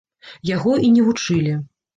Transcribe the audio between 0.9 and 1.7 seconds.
не вучылі.